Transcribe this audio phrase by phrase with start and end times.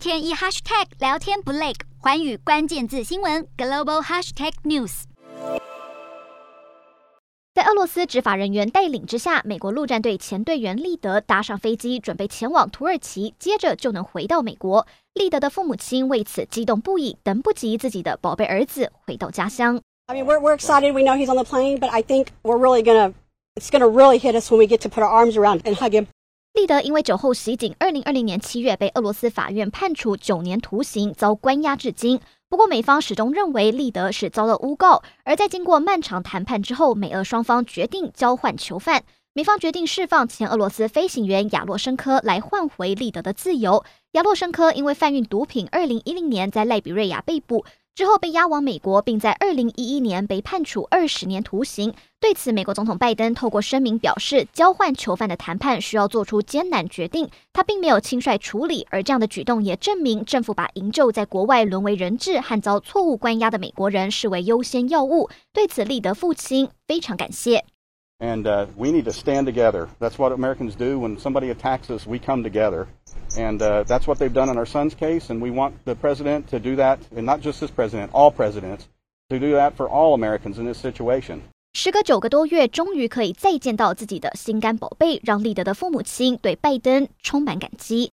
[0.00, 5.02] 天一 hashtag 聊天不累，寰宇关键字新闻 global hashtag news。
[7.52, 14.86] 在俄罗斯执法人员带领之下，美国陆战队前队员利德搭上飞机，准备前往土耳其，接着就能回到美国。
[15.12, 19.78] 利德的父母亲为此激动不已，等不及自己的宝贝儿子回到家乡。
[20.06, 20.94] I mean, we're we're excited.
[20.94, 23.12] We know he's on the plane, but I think we're really gonna
[23.54, 25.92] it's gonna really hit us when we get to put our arms around and hug
[25.92, 26.06] him.
[26.60, 32.20] 利德因为酒后袭警，二零二零年七月被俄罗斯法院判处九年徒刑，遭关押至今。
[32.50, 35.02] 不过，美方始终认为利德是遭到诬告。
[35.24, 39.04] 而在经过漫长谈判之后，美俄双方决定交换囚犯。
[39.32, 43.82] 美方决定释放前俄罗斯飞行员亚洛申科来换回利德的自由。
[44.12, 47.64] 亚洛申科因为贩运毒品，二零一零年在赖比瑞亚被捕。
[48.00, 51.92] 之后被押往美国，并在二零一一年被判处二十年徒刑。
[52.18, 58.86] 对此，美国总统拜登透过声明表示，交换囚犯的谈判需要做出艰难决定，他并没有轻率处理。
[58.88, 65.28] 而这样的举动也证明，政府把营救在国外沦为人质和遭错误关押的美国人视为优先要务。
[65.52, 67.66] 对此，利德父亲非常感谢。
[68.19, 69.89] And we need to stand together.
[69.99, 72.07] That's what Americans do when somebody attacks us.
[72.07, 72.87] We come together.
[73.37, 75.29] And that's what they've done in our son's case.
[75.29, 78.87] And we want the president to do that, and not just this president, all presidents,
[79.29, 81.41] to do that for all Americans in this situation.
[81.73, 88.11] 时隔九个多月，终于可以再见到自己的心肝宝贝，让利德的父母亲对拜登充满感激。